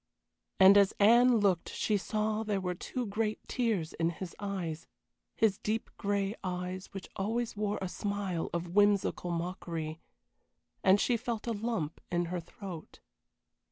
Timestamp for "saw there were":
1.95-2.73